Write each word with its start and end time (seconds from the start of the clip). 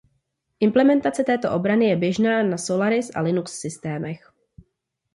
Implementace 0.59 1.23
této 1.23 1.51
obrany 1.51 1.85
je 1.85 1.95
běžná 1.97 2.43
na 2.43 2.57
Solaris 2.57 3.11
a 3.15 3.21
Linux 3.21 3.51
systémech. 3.59 4.33